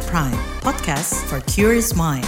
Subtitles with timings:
[0.00, 2.24] KBR Prime, podcast for curious mind.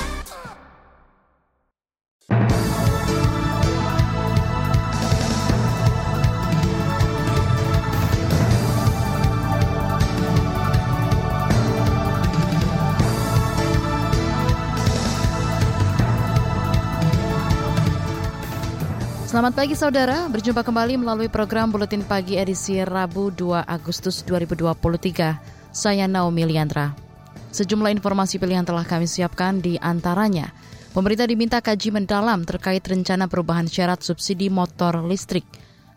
[19.24, 25.72] Selamat pagi saudara, berjumpa kembali melalui program Buletin Pagi edisi Rabu 2 Agustus 2023.
[25.72, 27.11] Saya Naomi Liandra.
[27.52, 30.56] Sejumlah informasi pilihan telah kami siapkan di antaranya.
[30.96, 35.44] Pemerintah diminta kaji mendalam terkait rencana perubahan syarat subsidi motor listrik.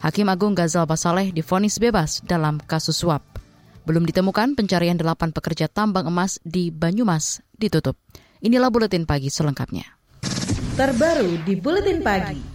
[0.03, 3.23] Hakim Agung Gazal Basaleh difonis bebas dalam kasus suap.
[3.87, 7.95] Belum ditemukan pencarian delapan pekerja tambang emas di Banyumas ditutup.
[8.43, 9.87] Inilah Buletin Pagi selengkapnya.
[10.75, 12.54] Terbaru di Buletin Pagi.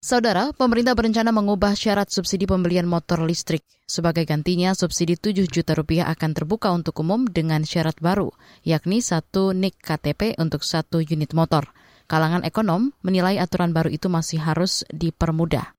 [0.00, 3.60] Saudara, pemerintah berencana mengubah syarat subsidi pembelian motor listrik.
[3.84, 8.32] Sebagai gantinya, subsidi 7 juta rupiah akan terbuka untuk umum dengan syarat baru,
[8.64, 11.68] yakni satu NIK KTP untuk satu unit motor.
[12.08, 15.76] Kalangan ekonom menilai aturan baru itu masih harus dipermudah.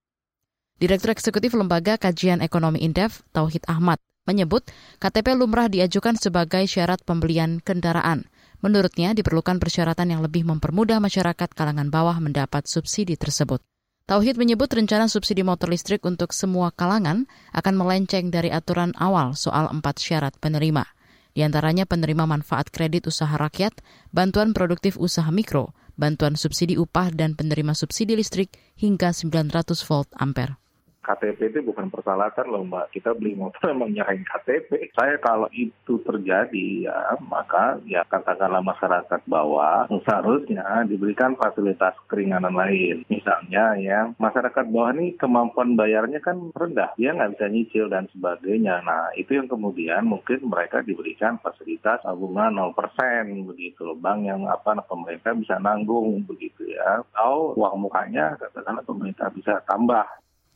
[0.78, 3.98] Direktur Eksekutif Lembaga Kajian Ekonomi Indef, Tauhid Ahmad,
[4.30, 4.62] menyebut
[5.02, 8.30] KTP lumrah diajukan sebagai syarat pembelian kendaraan.
[8.62, 13.66] Menurutnya diperlukan persyaratan yang lebih mempermudah masyarakat kalangan bawah mendapat subsidi tersebut.
[14.12, 19.72] Tauhid menyebut rencana subsidi motor listrik untuk semua kalangan akan melenceng dari aturan awal soal
[19.72, 20.84] empat syarat penerima.
[21.32, 23.72] Di antaranya penerima manfaat kredit usaha rakyat,
[24.12, 30.61] bantuan produktif usaha mikro, bantuan subsidi upah, dan penerima subsidi listrik hingga 900 volt ampere.
[31.02, 32.94] KTP itu bukan persyaratan loh mbak.
[32.94, 34.94] Kita beli motor emang nyerahin KTP.
[34.94, 43.02] Saya kalau itu terjadi ya maka ya katakanlah masyarakat bawah seharusnya diberikan fasilitas keringanan lain.
[43.10, 46.94] Misalnya ya masyarakat bawah ini kemampuan bayarnya kan rendah.
[46.96, 48.86] Dia nggak bisa nyicil dan sebagainya.
[48.86, 53.98] Nah itu yang kemudian mungkin mereka diberikan fasilitas bunga 0% begitu loh.
[53.98, 57.02] Bank yang apa pemerintah bisa nanggung begitu ya.
[57.02, 60.06] Atau uang mukanya katakanlah pemerintah bisa tambah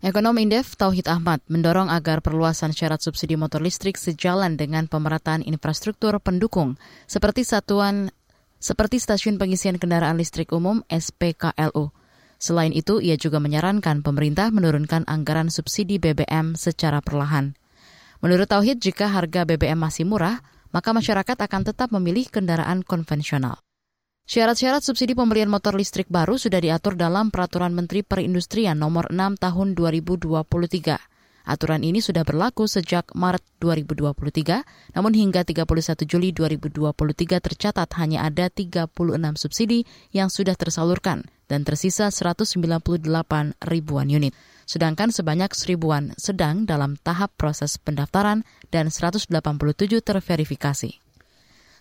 [0.06, 6.22] Ekonom Indef Tauhid Ahmad mendorong agar perluasan syarat subsidi motor listrik sejalan dengan pemerataan infrastruktur
[6.22, 6.78] pendukung
[7.10, 8.14] seperti satuan
[8.62, 11.90] seperti stasiun pengisian kendaraan listrik umum SPKLU.
[12.38, 17.58] Selain itu, ia juga menyarankan pemerintah menurunkan anggaran subsidi BBM secara perlahan.
[18.22, 20.38] Menurut Tauhid, jika harga BBM masih murah,
[20.70, 23.65] maka masyarakat akan tetap memilih kendaraan konvensional.
[24.26, 29.68] Syarat-syarat subsidi pembelian motor listrik baru sudah diatur dalam Peraturan Menteri Perindustrian Nomor 6 Tahun
[29.78, 31.46] 2023.
[31.46, 34.66] Aturan ini sudah berlaku sejak Maret 2023,
[34.98, 38.90] namun hingga 31 Juli 2023 tercatat hanya ada 36
[39.38, 43.06] subsidi yang sudah tersalurkan dan tersisa 198
[43.62, 44.34] ribuan unit.
[44.66, 48.42] Sedangkan sebanyak seribuan sedang dalam tahap proses pendaftaran
[48.74, 49.30] dan 187
[50.02, 51.05] terverifikasi.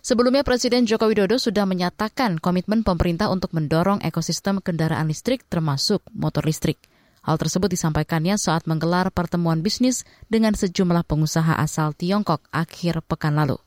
[0.05, 6.45] Sebelumnya Presiden Joko Widodo sudah menyatakan komitmen pemerintah untuk mendorong ekosistem kendaraan listrik termasuk motor
[6.45, 6.77] listrik.
[7.25, 13.57] Hal tersebut disampaikannya saat menggelar pertemuan bisnis dengan sejumlah pengusaha asal Tiongkok akhir pekan lalu.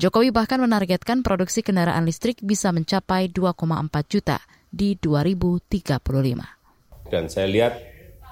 [0.00, 3.52] Jokowi bahkan menargetkan produksi kendaraan listrik bisa mencapai 2,4
[4.08, 4.40] juta
[4.72, 7.12] di 2035.
[7.12, 7.76] Dan saya lihat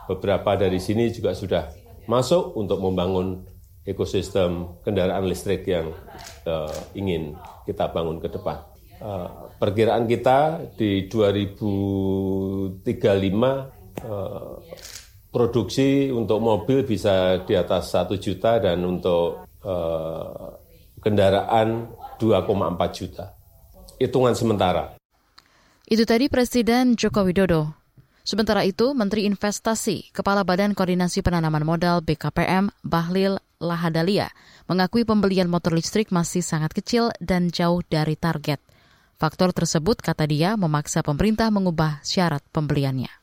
[0.08, 1.68] beberapa dari sini juga sudah
[2.08, 3.51] masuk untuk membangun
[3.82, 5.90] ekosistem kendaraan listrik yang
[6.46, 7.34] uh, ingin
[7.66, 8.62] kita bangun ke depan.
[9.02, 12.78] Uh, perkiraan kita di 2035
[14.06, 14.62] uh,
[15.34, 20.54] produksi untuk mobil bisa di atas satu juta dan untuk uh,
[21.02, 21.90] kendaraan
[22.22, 23.34] 2,4 juta.
[23.98, 24.94] Hitungan sementara.
[25.90, 27.81] Itu tadi Presiden Joko Widodo.
[28.22, 34.30] Sementara itu, Menteri Investasi, Kepala Badan Koordinasi Penanaman Modal BKPM, Bahlil Lahadalia,
[34.70, 38.62] mengakui pembelian motor listrik masih sangat kecil dan jauh dari target.
[39.18, 43.21] Faktor tersebut, kata dia, memaksa pemerintah mengubah syarat pembeliannya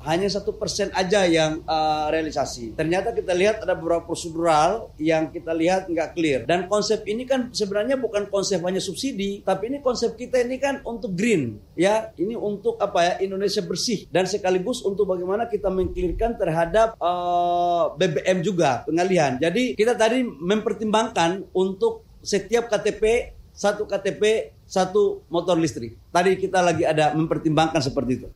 [0.00, 2.72] hanya satu persen aja yang uh, realisasi.
[2.72, 6.40] Ternyata kita lihat ada beberapa prosedural yang kita lihat nggak clear.
[6.48, 10.80] Dan konsep ini kan sebenarnya bukan konsep hanya subsidi, tapi ini konsep kita ini kan
[10.88, 12.12] untuk green, ya.
[12.16, 18.08] Ini untuk apa ya Indonesia bersih dan sekaligus untuk bagaimana kita mengklirkan terhadap uh, eh,
[18.08, 19.36] BBM juga pengalihan.
[19.36, 25.98] Jadi kita tadi mempertimbangkan untuk setiap KTP satu KTP satu motor listrik.
[26.14, 28.28] Tadi kita lagi ada mempertimbangkan seperti itu.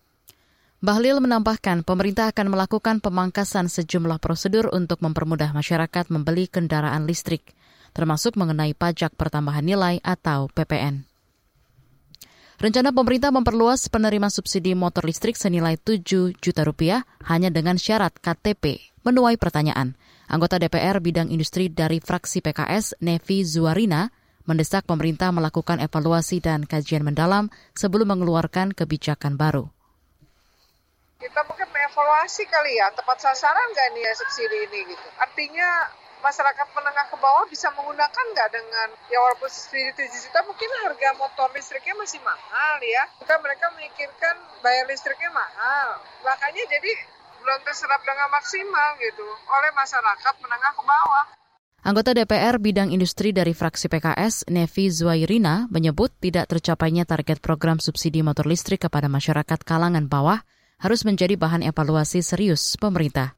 [0.82, 7.54] Bahlil menambahkan pemerintah akan melakukan pemangkasan sejumlah prosedur untuk mempermudah masyarakat membeli kendaraan listrik,
[7.94, 11.04] termasuk mengenai pajak pertambahan nilai atau PPN.
[12.54, 18.94] Rencana pemerintah memperluas penerima subsidi motor listrik senilai 7 juta rupiah hanya dengan syarat KTP
[19.02, 19.98] menuai pertanyaan.
[20.30, 24.08] Anggota DPR bidang industri dari fraksi PKS, Nevi Zuarina,
[24.46, 29.73] mendesak pemerintah melakukan evaluasi dan kajian mendalam sebelum mengeluarkan kebijakan baru.
[31.24, 35.08] Kita mungkin mengevaluasi kali ya, tepat sasaran nggak nih ya subsidi ini gitu.
[35.16, 35.88] Artinya
[36.20, 41.16] masyarakat menengah ke bawah bisa menggunakan nggak dengan ya walaupun subsidi 7 juta mungkin harga
[41.16, 43.08] motor listriknya masih mahal ya.
[43.24, 46.04] Kita mereka memikirkan bayar listriknya mahal.
[46.28, 46.92] Makanya jadi
[47.40, 51.24] belum terserap dengan maksimal gitu oleh masyarakat menengah ke bawah.
[51.84, 58.20] Anggota DPR bidang industri dari fraksi PKS, Nevi Zuairina, menyebut tidak tercapainya target program subsidi
[58.20, 60.40] motor listrik kepada masyarakat kalangan bawah
[60.80, 63.36] harus menjadi bahan evaluasi serius pemerintah.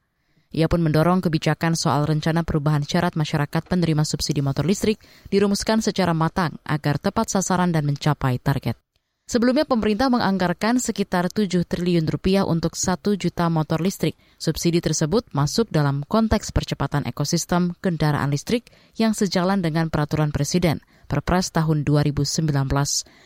[0.57, 6.15] Ia pun mendorong kebijakan soal rencana perubahan syarat masyarakat penerima subsidi motor listrik dirumuskan secara
[6.15, 8.79] matang agar tepat sasaran dan mencapai target.
[9.27, 14.15] Sebelumnya pemerintah menganggarkan sekitar 7 triliun rupiah untuk 1 juta motor listrik.
[14.39, 20.79] Subsidi tersebut masuk dalam konteks percepatan ekosistem kendaraan listrik yang sejalan dengan peraturan Presiden
[21.11, 22.47] Perpres tahun 2019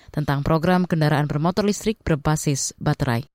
[0.09, 3.29] tentang program kendaraan bermotor listrik berbasis baterai.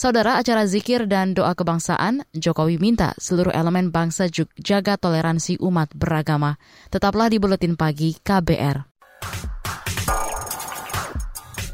[0.00, 6.56] Saudara acara zikir dan doa kebangsaan, Jokowi minta seluruh elemen bangsa jaga toleransi umat beragama.
[6.88, 8.80] Tetaplah di Buletin Pagi KBR.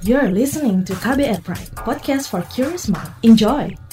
[0.03, 3.15] You're listening to KBR Pride, podcast for curious mind.
[3.23, 3.86] Enjoy!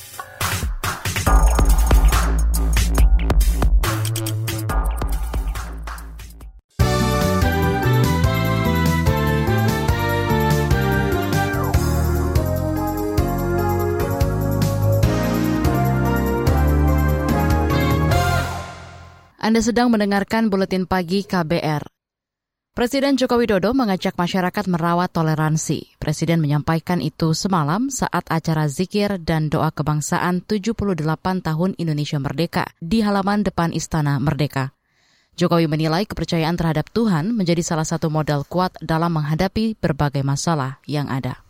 [19.44, 21.84] Anda sedang mendengarkan buletin pagi KBR.
[22.72, 26.00] Presiden Joko Widodo mengajak masyarakat merawat toleransi.
[26.00, 30.96] Presiden menyampaikan itu semalam saat acara zikir dan doa kebangsaan 78
[31.44, 34.72] tahun Indonesia Merdeka di halaman depan Istana Merdeka.
[35.36, 41.12] Jokowi menilai kepercayaan terhadap Tuhan menjadi salah satu modal kuat dalam menghadapi berbagai masalah yang
[41.12, 41.44] ada.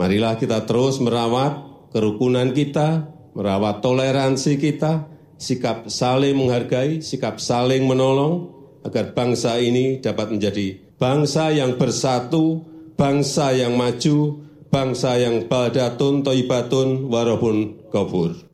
[0.00, 1.60] Marilah kita terus merawat
[1.92, 8.52] kerukunan kita, merawat toleransi kita, sikap saling menghargai, sikap saling menolong,
[8.84, 17.10] agar bangsa ini dapat menjadi bangsa yang bersatu, bangsa yang maju, bangsa yang baldatun toibatun
[17.10, 18.46] warabun gofur.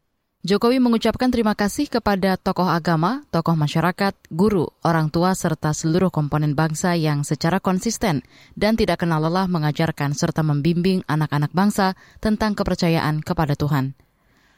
[0.43, 6.59] Jokowi mengucapkan terima kasih kepada tokoh agama, tokoh masyarakat, guru, orang tua, serta seluruh komponen
[6.59, 8.27] bangsa yang secara konsisten
[8.59, 13.95] dan tidak kenal lelah mengajarkan serta membimbing anak-anak bangsa tentang kepercayaan kepada Tuhan.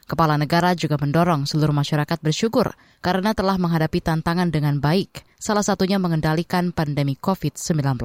[0.05, 5.97] Kepala negara juga mendorong seluruh masyarakat bersyukur karena telah menghadapi tantangan dengan baik, salah satunya
[5.97, 7.97] mengendalikan pandemi COVID-19.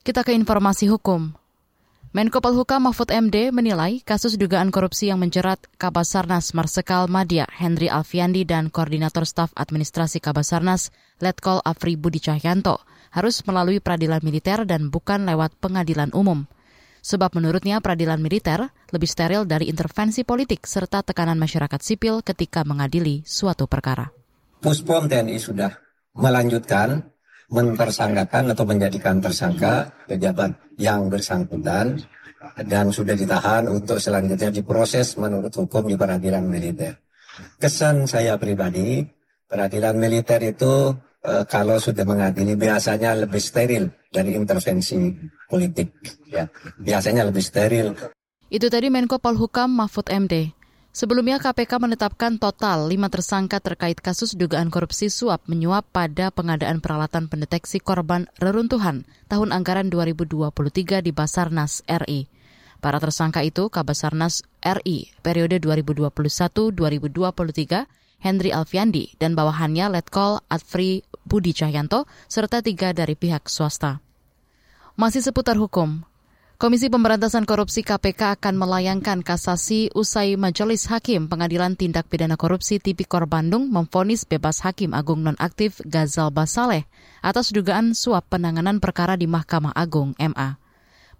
[0.00, 1.36] Kita ke informasi hukum.
[2.12, 8.44] Menko Polhukam Mahfud MD menilai kasus dugaan korupsi yang menjerat Kabasarnas Marsekal Madia Henry Alfiandi
[8.44, 10.92] dan Koordinator Staf Administrasi Kabasarnas
[11.24, 12.84] Letkol Afri Budi Cahyanto
[13.16, 16.44] harus melalui peradilan militer dan bukan lewat pengadilan umum
[17.02, 23.26] sebab menurutnya peradilan militer lebih steril dari intervensi politik serta tekanan masyarakat sipil ketika mengadili
[23.26, 24.14] suatu perkara.
[24.62, 25.74] Puspom TNI sudah
[26.14, 27.02] melanjutkan
[27.52, 32.00] mentersangkakan atau menjadikan tersangka pejabat yang bersangkutan
[32.64, 36.96] dan sudah ditahan untuk selanjutnya diproses menurut hukum di peradilan militer.
[37.60, 39.04] Kesan saya pribadi,
[39.46, 45.14] peradilan militer itu e, kalau sudah mengadili biasanya lebih steril dari intervensi
[45.46, 45.94] politik.
[46.28, 47.94] Ya, biasanya lebih steril.
[48.52, 50.52] Itu tadi Menko Polhukam Mahfud MD.
[50.92, 57.32] Sebelumnya KPK menetapkan total lima tersangka terkait kasus dugaan korupsi suap menyuap pada pengadaan peralatan
[57.32, 60.52] pendeteksi korban reruntuhan tahun anggaran 2023
[61.00, 62.28] di Basarnas RI.
[62.84, 67.88] Para tersangka itu Kabasarnas RI periode 2021-2023
[68.22, 73.98] Henry Alfiandi dan bawahannya Letkol Adfri Budi Cahyanto serta tiga dari pihak swasta.
[74.94, 76.06] Masih seputar hukum,
[76.62, 83.26] Komisi Pemberantasan Korupsi KPK akan melayangkan kasasi usai Majelis Hakim Pengadilan Tindak Pidana Korupsi Tipikor
[83.26, 86.86] Bandung memfonis bebas Hakim Agung nonaktif Gazal Basaleh
[87.18, 90.61] atas dugaan suap penanganan perkara di Mahkamah Agung MA.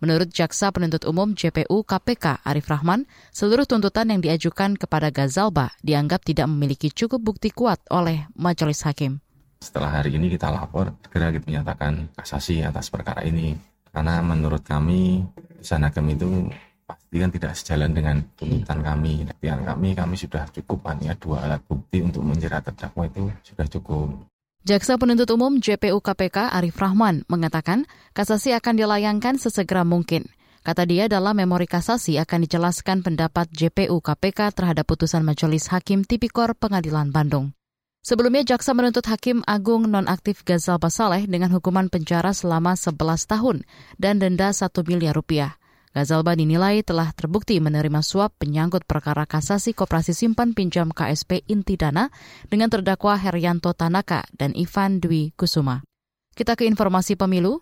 [0.02, 6.26] Menurut Jaksa Penuntut Umum JPU KPK Arif Rahman, seluruh tuntutan yang diajukan kepada Gazalba dianggap
[6.26, 9.22] tidak memiliki cukup bukti kuat oleh Majelis Hakim.
[9.62, 13.54] Setelah hari ini kita lapor, segera kita menyatakan kasasi atas perkara ini.
[13.94, 16.50] Karena menurut kami, putusan hakim itu
[16.82, 19.22] pasti kan tidak sejalan dengan tuntutan kami.
[19.38, 24.31] Dan kami, kami sudah cukup hanya dua alat bukti untuk menjerat terdakwa itu sudah cukup.
[24.62, 27.82] Jaksa Penuntut Umum JPU KPK Arif Rahman mengatakan
[28.14, 30.30] kasasi akan dilayangkan sesegera mungkin.
[30.62, 36.54] Kata dia dalam memori kasasi akan dijelaskan pendapat JPU KPK terhadap putusan Majelis Hakim Tipikor
[36.54, 37.58] Pengadilan Bandung.
[38.06, 43.66] Sebelumnya, jaksa menuntut Hakim Agung nonaktif Gazal Basaleh dengan hukuman penjara selama 11 tahun
[43.98, 45.58] dan denda 1 miliar rupiah.
[45.92, 52.08] Gazalba dinilai telah terbukti menerima suap penyangkut perkara kasasi Koperasi Simpan Pinjam KSP Intidana
[52.48, 55.84] dengan terdakwa Herianto Tanaka dan Ivan Dwi Kusuma.
[56.32, 57.60] Kita ke informasi Pemilu.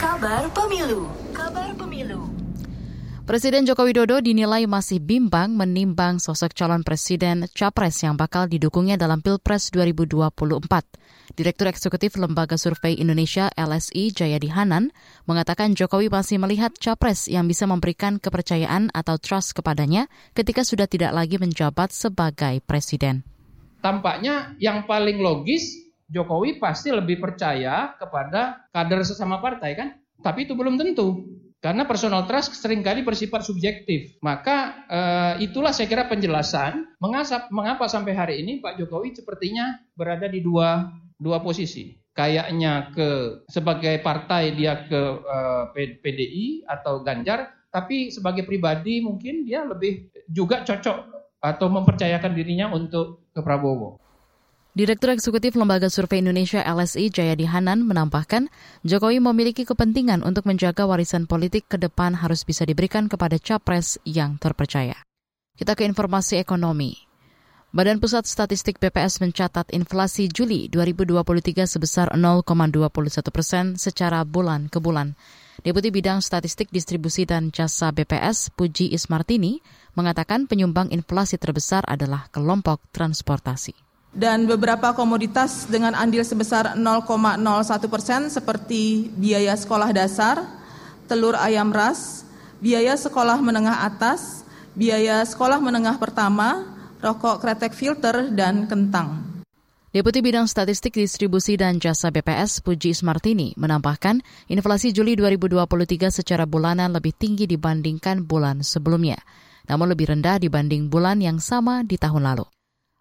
[0.00, 1.04] Kabar Pemilu.
[3.24, 9.24] Presiden Joko Widodo dinilai masih bimbang menimbang sosok calon presiden Capres yang bakal didukungnya dalam
[9.24, 10.60] Pilpres 2024.
[11.32, 14.92] Direktur Eksekutif Lembaga Survei Indonesia LSI Jayadi Hanan
[15.24, 20.04] mengatakan Jokowi masih melihat Capres yang bisa memberikan kepercayaan atau trust kepadanya
[20.36, 23.24] ketika sudah tidak lagi menjabat sebagai presiden.
[23.80, 25.80] Tampaknya yang paling logis
[26.12, 29.88] Jokowi pasti lebih percaya kepada kader sesama partai kan?
[30.20, 31.40] Tapi itu belum tentu.
[31.64, 34.20] Karena personal trust sering kali bersifat subjektif.
[34.20, 40.28] Maka eh, itulah saya kira penjelasan mengasap, mengapa sampai hari ini Pak Jokowi sepertinya berada
[40.28, 41.96] di dua, dua posisi.
[42.12, 49.64] Kayaknya ke sebagai partai dia ke eh, PDI atau Ganjar, tapi sebagai pribadi mungkin dia
[49.64, 54.03] lebih juga cocok atau mempercayakan dirinya untuk ke Prabowo.
[54.74, 58.50] Direktur Eksekutif Lembaga Survei Indonesia LSI Jayadi Hanan menambahkan,
[58.82, 64.34] Jokowi memiliki kepentingan untuk menjaga warisan politik ke depan harus bisa diberikan kepada capres yang
[64.42, 64.98] terpercaya.
[65.54, 66.90] Kita ke informasi ekonomi.
[67.70, 72.90] Badan Pusat Statistik BPS mencatat inflasi Juli 2023 sebesar 0,21
[73.30, 75.14] persen secara bulan ke bulan.
[75.62, 79.62] Deputi Bidang Statistik Distribusi dan Jasa BPS, Puji Ismartini,
[79.94, 83.83] mengatakan penyumbang inflasi terbesar adalah kelompok transportasi
[84.14, 90.46] dan beberapa komoditas dengan andil sebesar 0,01 persen seperti biaya sekolah dasar,
[91.10, 92.22] telur ayam ras,
[92.62, 94.46] biaya sekolah menengah atas,
[94.78, 96.62] biaya sekolah menengah pertama,
[97.02, 99.34] rokok kretek filter, dan kentang.
[99.94, 106.90] Deputi Bidang Statistik Distribusi dan Jasa BPS Puji Smartini menambahkan inflasi Juli 2023 secara bulanan
[106.90, 109.22] lebih tinggi dibandingkan bulan sebelumnya,
[109.70, 112.53] namun lebih rendah dibanding bulan yang sama di tahun lalu.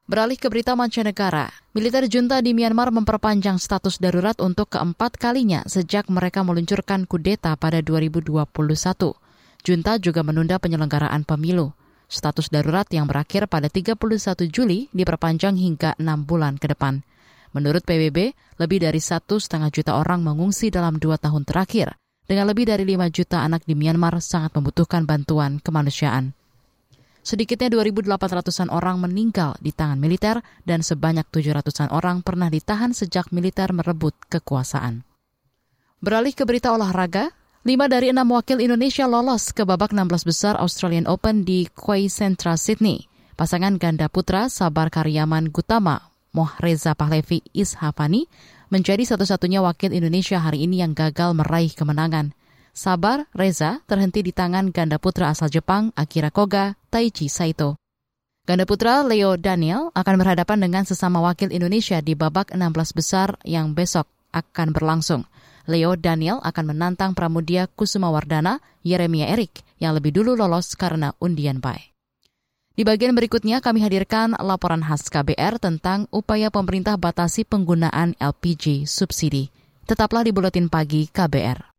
[0.03, 6.12] Beralih ke berita mancanegara, militer junta di Myanmar memperpanjang status darurat untuk keempat kalinya sejak
[6.12, 8.43] mereka meluncurkan kudeta pada 2021.
[9.63, 11.72] Junta juga menunda penyelenggaraan pemilu.
[12.12, 13.95] Status darurat yang berakhir pada 31
[14.51, 17.00] Juli diperpanjang hingga enam bulan ke depan.
[17.55, 21.95] Menurut PBB, lebih dari satu setengah juta orang mengungsi dalam dua tahun terakhir.
[22.27, 26.36] Dengan lebih dari 5 juta anak di Myanmar sangat membutuhkan bantuan kemanusiaan.
[27.24, 33.72] Sedikitnya 2.800-an orang meninggal di tangan militer dan sebanyak 700-an orang pernah ditahan sejak militer
[33.72, 35.08] merebut kekuasaan.
[36.03, 37.32] Beralih ke berita olahraga,
[37.63, 42.60] lima dari enam wakil Indonesia lolos ke babak 16 besar Australian Open di Quay Central
[42.60, 43.08] Sydney.
[43.39, 48.27] Pasangan ganda putra Sabar Karyaman Gutama, Moh Reza Pahlevi Ishafani,
[48.68, 52.36] menjadi satu-satunya wakil Indonesia hari ini yang gagal meraih kemenangan.
[52.74, 57.77] Sabar Reza terhenti di tangan ganda putra asal Jepang Akira Koga Taichi Saito.
[58.50, 63.77] Ganda putra Leo Daniel akan berhadapan dengan sesama wakil Indonesia di babak 16 besar yang
[63.77, 65.22] besok akan berlangsung.
[65.70, 71.62] Leo Daniel akan menantang Pramudia Kusuma Wardana, Yeremia Erik, yang lebih dulu lolos karena undian
[71.62, 71.94] baik.
[72.74, 79.53] Di bagian berikutnya kami hadirkan laporan khas KBR tentang upaya pemerintah batasi penggunaan LPG subsidi.
[79.86, 81.70] Tetaplah di Buletin Pagi KBR.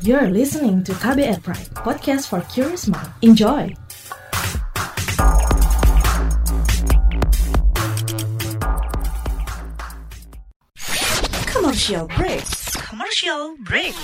[0.00, 3.10] You're listening to KBR Pride, podcast for curious mind.
[3.20, 3.74] Enjoy!
[11.46, 12.44] Commercial break.
[12.88, 13.94] Commercial break.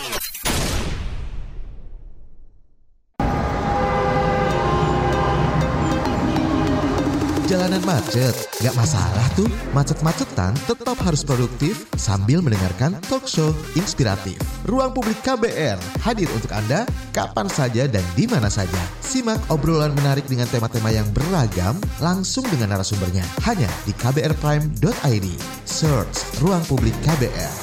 [7.84, 9.46] Macet, gak masalah tuh.
[9.76, 14.40] Macet-macetan tetap harus produktif sambil mendengarkan talk show inspiratif.
[14.64, 18.80] Ruang Publik KBR hadir untuk Anda kapan saja dan di mana saja.
[19.04, 23.22] Simak obrolan menarik dengan tema-tema yang beragam langsung dengan narasumbernya.
[23.44, 25.26] Hanya di kbrprime.id.
[25.68, 27.54] Search Ruang Publik KBR.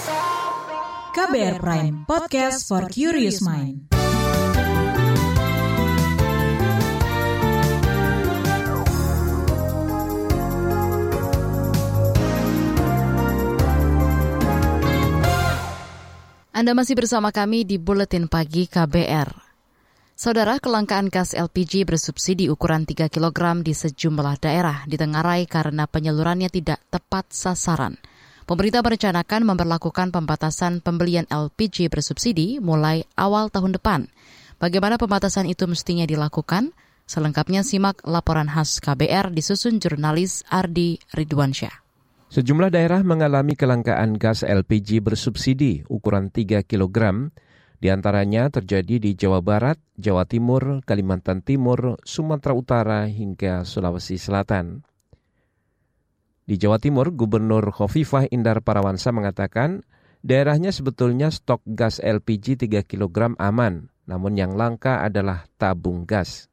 [1.11, 4.00] KBR Prime, podcast for curious mind.
[16.61, 19.33] Anda masih bersama kami di Buletin Pagi KBR.
[20.13, 26.77] Saudara, kelangkaan gas LPG bersubsidi ukuran 3 kg di sejumlah daerah ditengarai karena penyalurannya tidak
[26.93, 27.97] tepat sasaran.
[28.45, 34.05] Pemerintah merencanakan memperlakukan pembatasan pembelian LPG bersubsidi mulai awal tahun depan.
[34.61, 36.77] Bagaimana pembatasan itu mestinya dilakukan?
[37.09, 41.80] Selengkapnya simak laporan khas KBR disusun jurnalis Ardi Ridwansyah.
[42.31, 47.27] Sejumlah daerah mengalami kelangkaan gas LPG bersubsidi ukuran 3 kg,
[47.75, 54.79] di antaranya terjadi di Jawa Barat, Jawa Timur, Kalimantan Timur, Sumatera Utara hingga Sulawesi Selatan.
[56.47, 59.83] Di Jawa Timur, Gubernur Khofifah Indar Parawansa mengatakan
[60.23, 66.47] daerahnya sebetulnya stok gas LPG 3 kg aman, namun yang langka adalah tabung gas.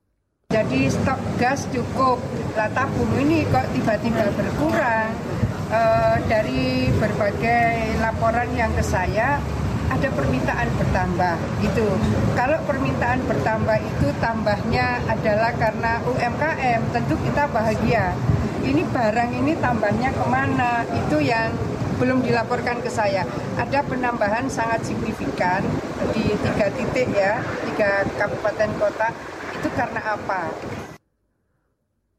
[0.50, 2.18] Jadi stok gas cukup,
[2.58, 5.38] lah tabung ini kok tiba-tiba berkurang
[5.72, 9.40] uh, dari berbagai laporan yang ke saya
[9.88, 11.88] ada permintaan bertambah gitu.
[12.37, 18.12] Kalau permintaan bertambah itu tambahnya adalah karena UMKM, tentu kita bahagia.
[18.60, 20.84] Ini barang ini tambahnya ke mana?
[20.92, 21.56] Itu yang
[21.96, 23.25] belum dilaporkan ke saya.
[23.56, 25.64] Ada penambahan sangat signifikan
[26.12, 29.08] di tiga titik ya, tiga kabupaten kota.
[29.56, 30.52] Itu karena apa?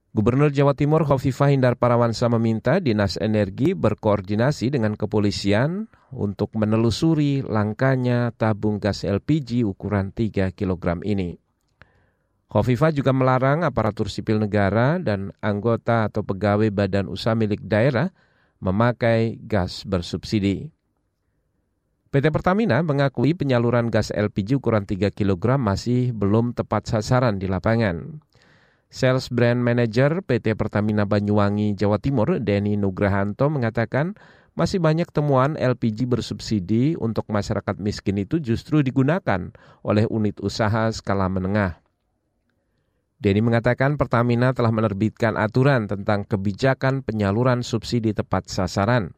[0.10, 8.34] Gubernur Jawa Timur Khofifah Indar Parawansa meminta Dinas Energi berkoordinasi dengan kepolisian untuk menelusuri langkanya
[8.34, 11.38] tabung gas LPG ukuran 3 kg ini.
[12.50, 18.10] Khofifah juga melarang aparatur sipil negara dan anggota atau pegawai badan usaha milik daerah
[18.66, 20.74] memakai gas bersubsidi.
[22.10, 28.26] PT Pertamina mengakui penyaluran gas LPG ukuran 3 kg masih belum tepat sasaran di lapangan.
[28.90, 34.18] Sales Brand Manager PT Pertamina Banyuwangi, Jawa Timur, Denny Nugrahanto mengatakan
[34.58, 39.54] masih banyak temuan LPG bersubsidi untuk masyarakat miskin itu justru digunakan
[39.86, 41.86] oleh unit usaha skala menengah.
[43.22, 49.14] Denny mengatakan Pertamina telah menerbitkan aturan tentang kebijakan penyaluran subsidi tepat sasaran.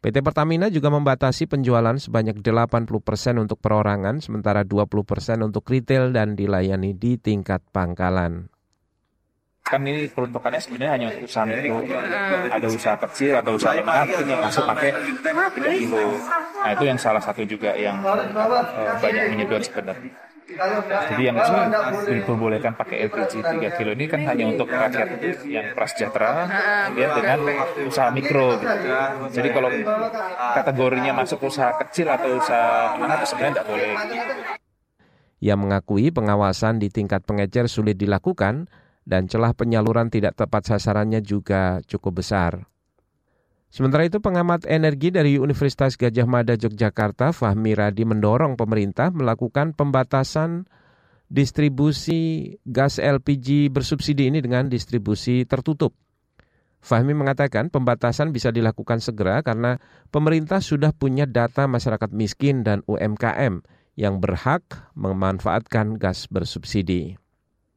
[0.00, 6.16] PT Pertamina juga membatasi penjualan sebanyak 80% persen untuk perorangan, sementara 20% persen untuk retail
[6.16, 8.55] dan dilayani di tingkat pangkalan
[9.66, 11.82] kan ini peruntukannya sebenarnya hanya untuk usaha mikro
[12.54, 14.90] ada usaha kecil atau usaha menengah mungkin yang masuk pakai
[15.74, 16.06] kilo
[16.62, 20.14] nah itu yang salah satu juga yang uh, banyak menyedot sebenarnya
[21.10, 21.36] jadi yang
[22.06, 26.46] diperbolehkan pakai LPG 3 kilo ini kan hanya untuk rakyat yang prasejahtera
[26.94, 27.38] ya dengan
[27.82, 28.86] usaha mikro gitu.
[29.34, 29.70] Jadi kalau
[30.54, 33.92] kategorinya masuk usaha kecil atau usaha menengah itu sebenarnya tidak boleh.
[35.42, 38.70] Ia mengakui pengawasan di tingkat pengecer sulit dilakukan
[39.06, 42.66] dan celah penyaluran tidak tepat sasarannya juga cukup besar.
[43.70, 50.66] Sementara itu pengamat energi dari Universitas Gajah Mada Yogyakarta Fahmi Radi mendorong pemerintah melakukan pembatasan
[51.26, 55.94] distribusi gas LPG bersubsidi ini dengan distribusi tertutup.
[56.78, 59.82] Fahmi mengatakan pembatasan bisa dilakukan segera karena
[60.14, 63.66] pemerintah sudah punya data masyarakat miskin dan UMKM
[63.98, 64.62] yang berhak
[64.94, 67.18] memanfaatkan gas bersubsidi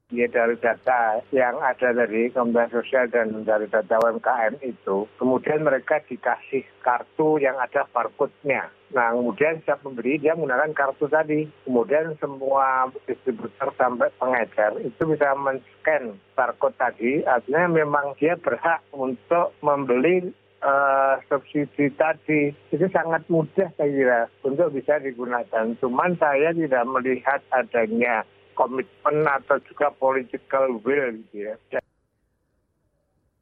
[0.09, 6.01] ya dari data yang ada dari Kementerian Sosial dan dari data UMKM itu, kemudian mereka
[6.01, 8.73] dikasih kartu yang ada barcode-nya.
[8.89, 11.45] Nah, kemudian siap pemberi dia menggunakan kartu tadi.
[11.61, 17.21] Kemudian semua distributor sampai pengecer itu bisa men-scan barcode tadi.
[17.21, 20.33] Artinya memang dia berhak untuk membeli
[20.65, 22.49] uh, subsidi tadi.
[22.73, 25.77] Itu sangat mudah saya kira untuk bisa digunakan.
[25.77, 28.25] Cuman saya tidak melihat adanya
[28.59, 31.55] komitmen atau juga political will gitu ya.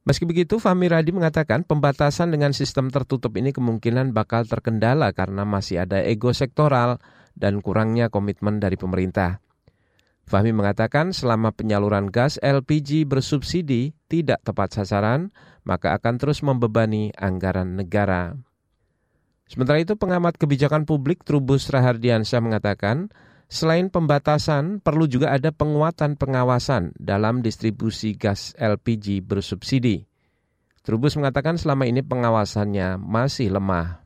[0.06, 5.84] Meski begitu, Fahmi Radi mengatakan pembatasan dengan sistem tertutup ini kemungkinan bakal terkendala karena masih
[5.84, 6.96] ada ego sektoral
[7.36, 9.44] dan kurangnya komitmen dari pemerintah.
[10.24, 15.28] Fahmi mengatakan selama penyaluran gas LPG bersubsidi tidak tepat sasaran,
[15.68, 18.32] maka akan terus membebani anggaran negara.
[19.48, 23.08] Sementara itu, pengamat kebijakan publik Trubus Rahardiansyah mengatakan,
[23.48, 30.04] Selain pembatasan, perlu juga ada penguatan pengawasan dalam distribusi gas LPG bersubsidi.
[30.84, 34.04] Trubus mengatakan selama ini pengawasannya masih lemah.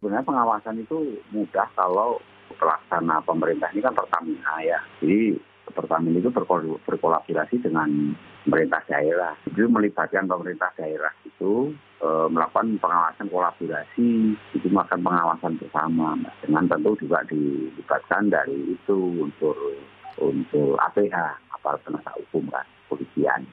[0.00, 2.16] Sebenarnya pengawasan itu mudah kalau
[2.56, 4.80] pelaksana pemerintah ini kan Pertamina ya.
[5.04, 5.36] Jadi
[5.76, 8.16] Pertamina itu berkolaborasi dengan
[8.46, 9.34] pemerintah daerah.
[9.50, 16.94] Jadi melibatkan pemerintah daerah itu e, melakukan pengawasan kolaborasi, itu melakukan pengawasan bersama, dengan tentu
[17.02, 19.58] juga dilibatkan dari itu untuk
[20.16, 21.16] untuk APH,
[21.52, 23.44] aparat penasihat hukum kan, polisian.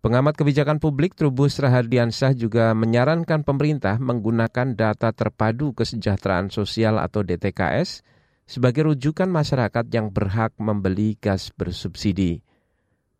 [0.00, 8.00] Pengamat kebijakan publik Trubus Rahardiansyah juga menyarankan pemerintah menggunakan data terpadu kesejahteraan sosial atau DTKS
[8.48, 12.40] sebagai rujukan masyarakat yang berhak membeli gas bersubsidi.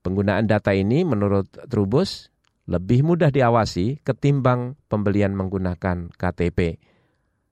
[0.00, 2.32] Penggunaan data ini menurut Trubus
[2.64, 6.80] lebih mudah diawasi ketimbang pembelian menggunakan KTP.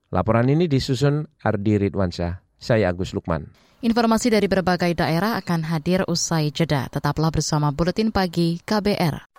[0.09, 3.53] Laporan ini disusun Ardi Ridwansyah, Saya Agus Lukman.
[3.85, 6.89] Informasi dari berbagai daerah akan hadir usai jeda.
[6.89, 9.29] Tetaplah bersama Buletin Pagi KBR.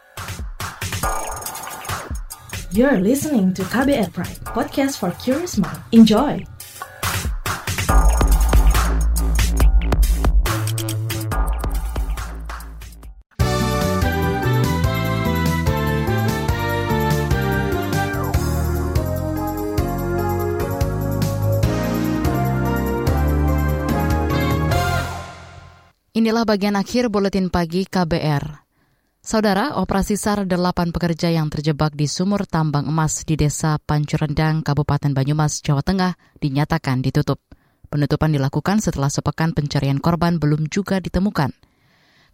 [2.70, 5.82] You're listening to KBR Pride, podcast for curious mind.
[5.90, 6.46] Enjoy!
[26.20, 28.68] Inilah bagian akhir buletin pagi KBR.
[29.24, 35.16] Saudara, operasi SAR 8 pekerja yang terjebak di sumur tambang emas di Desa Pancurendang, Kabupaten
[35.16, 37.40] Banyumas, Jawa Tengah dinyatakan ditutup.
[37.88, 41.56] Penutupan dilakukan setelah sepekan pencarian korban belum juga ditemukan.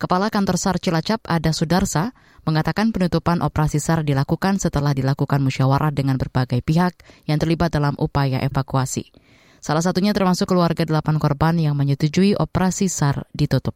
[0.02, 2.10] Kepala Kantor SAR Cilacap, Ada Sudarsa,
[2.42, 8.42] mengatakan penutupan operasi SAR dilakukan setelah dilakukan musyawarah dengan berbagai pihak yang terlibat dalam upaya
[8.42, 9.14] evakuasi.
[9.66, 13.74] Salah satunya termasuk keluarga delapan korban yang menyetujui operasi SAR ditutup.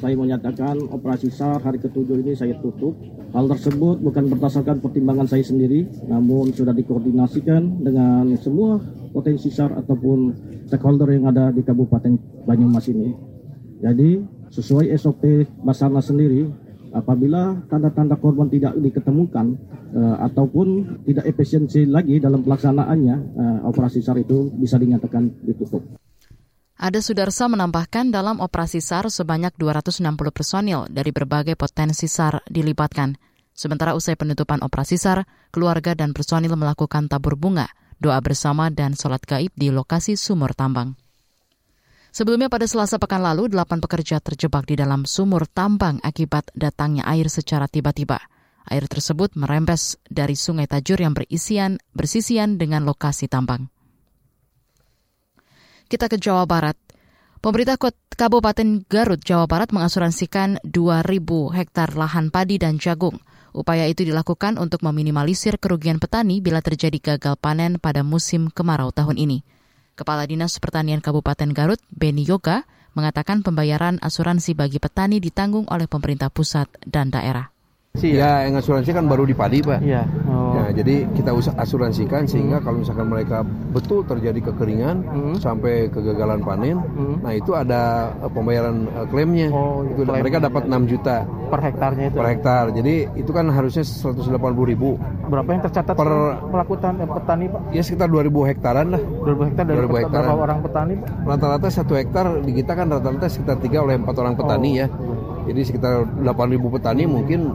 [0.00, 2.96] Saya menyatakan operasi SAR hari ketujuh ini saya tutup.
[3.36, 8.80] Hal tersebut bukan berdasarkan pertimbangan saya sendiri, namun sudah dikoordinasikan dengan semua
[9.12, 10.32] potensi SAR ataupun
[10.72, 12.16] stakeholder yang ada di Kabupaten
[12.48, 13.12] Banyumas ini.
[13.84, 14.16] Jadi
[14.48, 16.48] sesuai SOP Basarnas sendiri,
[16.92, 19.56] apabila tanda-tanda korban tidak diketemukan
[19.96, 25.82] uh, ataupun tidak efisiensi lagi dalam pelaksanaannya, uh, operasi SAR itu bisa dinyatakan ditutup.
[26.82, 30.02] Ada Sudarsa menambahkan dalam operasi SAR sebanyak 260
[30.34, 33.14] personil dari berbagai potensi SAR dilibatkan.
[33.52, 37.68] Sementara usai penutupan operasi SAR, keluarga dan personil melakukan tabur bunga,
[38.00, 40.96] doa bersama dan sholat gaib di lokasi sumur tambang.
[42.12, 47.32] Sebelumnya pada selasa pekan lalu, delapan pekerja terjebak di dalam sumur tambang akibat datangnya air
[47.32, 48.20] secara tiba-tiba.
[48.68, 53.72] Air tersebut merembes dari sungai Tajur yang berisian, bersisian dengan lokasi tambang.
[55.88, 56.76] Kita ke Jawa Barat.
[57.40, 57.80] Pemerintah
[58.12, 61.16] Kabupaten Garut, Jawa Barat mengasuransikan 2.000
[61.56, 63.24] hektar lahan padi dan jagung.
[63.56, 69.16] Upaya itu dilakukan untuk meminimalisir kerugian petani bila terjadi gagal panen pada musim kemarau tahun
[69.16, 69.61] ini.
[69.92, 72.64] Kepala Dinas Pertanian Kabupaten Garut, Beni Yoga,
[72.96, 77.52] mengatakan pembayaran asuransi bagi petani ditanggung oleh pemerintah pusat dan daerah.
[78.00, 79.84] Ya, yang asuransi kan baru di padi, Pak.
[79.84, 80.08] Iya.
[80.24, 80.51] Oh.
[80.72, 82.64] Ya, jadi kita usah asuransikan sehingga hmm.
[82.64, 83.44] kalau misalkan mereka
[83.76, 85.36] betul terjadi kekeringan hmm.
[85.36, 87.20] sampai kegagalan panen, hmm.
[87.20, 89.52] nah itu ada eh, pembayaran uh, klaimnya.
[89.52, 90.24] Oh, itu klaim.
[90.24, 92.16] mereka dapat 6 juta per hektarnya itu.
[92.16, 92.64] Per hektar.
[92.72, 94.32] Jadi itu kan harusnya 180
[94.64, 94.96] ribu.
[95.28, 97.60] Berapa yang tercatat per melakukan eh, petani, Pak?
[97.76, 99.02] Ya sekitar 2000 hektaran lah.
[99.28, 100.24] 2000 hektar dari 2000 hektaran.
[100.24, 101.08] berapa orang petani, Pak?
[101.28, 104.80] Rata-rata satu hektar di kita kan rata-rata sekitar 3 oleh 4 orang petani oh.
[104.80, 104.86] ya.
[105.52, 107.52] Jadi sekitar 8.000 petani mungkin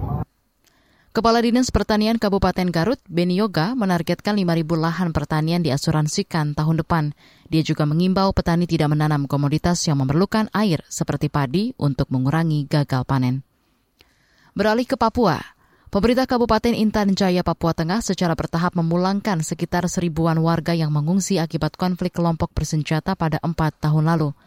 [1.18, 7.18] Kepala Dinas Pertanian Kabupaten Garut, Beni Yoga, menargetkan 5.000 lahan pertanian diasuransikan tahun depan.
[7.50, 13.02] Dia juga mengimbau petani tidak menanam komoditas yang memerlukan air seperti padi untuk mengurangi gagal
[13.10, 13.42] panen.
[14.54, 15.42] Beralih ke Papua,
[15.90, 21.82] pemerintah Kabupaten Intan Jaya, Papua Tengah secara bertahap memulangkan sekitar seribuan warga yang mengungsi akibat
[21.82, 24.38] konflik kelompok bersenjata pada empat tahun lalu.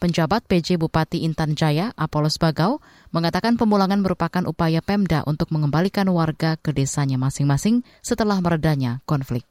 [0.00, 2.80] Penjabat PJ Bupati Intan Jaya, Apolos Bagau,
[3.12, 9.44] mengatakan pemulangan merupakan upaya Pemda untuk mengembalikan warga ke desanya masing-masing setelah meredanya konflik.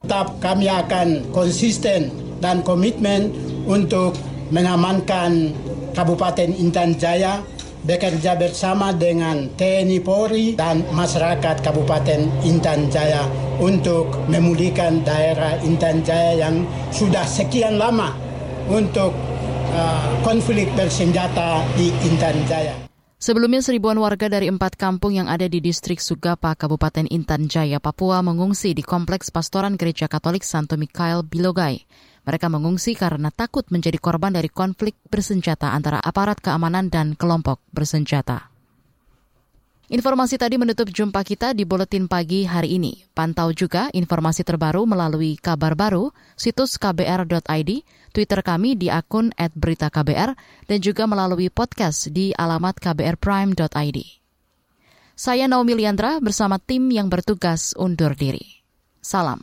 [0.00, 2.08] Tetap kami akan konsisten
[2.40, 3.36] dan komitmen
[3.68, 4.16] untuk
[4.48, 5.52] mengamankan
[5.92, 7.44] Kabupaten Intan Jaya
[7.84, 13.28] bekerja bersama dengan TNI Polri dan masyarakat Kabupaten Intan Jaya
[13.60, 18.16] untuk memulihkan daerah Intan Jaya yang sudah sekian lama
[18.72, 19.12] untuk
[20.22, 22.76] konflik bersenjata di Intan Jaya.
[23.22, 28.18] Sebelumnya seribuan warga dari empat kampung yang ada di distrik Sugapa, Kabupaten Intan Jaya, Papua
[28.18, 31.86] mengungsi di Kompleks Pastoran Gereja Katolik Santo Mikael Bilogai.
[32.26, 38.51] Mereka mengungsi karena takut menjadi korban dari konflik bersenjata antara aparat keamanan dan kelompok bersenjata.
[39.90, 43.02] Informasi tadi menutup jumpa kita di Buletin Pagi hari ini.
[43.10, 47.70] Pantau juga informasi terbaru melalui kabar baru, situs kbr.id,
[48.14, 50.38] Twitter kami di akun @beritaKBR,
[50.70, 53.98] dan juga melalui podcast di alamat kbrprime.id.
[55.18, 58.62] Saya Naomi Liandra bersama tim yang bertugas undur diri.
[59.02, 59.42] Salam.